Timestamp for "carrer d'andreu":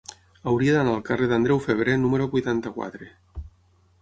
1.11-1.61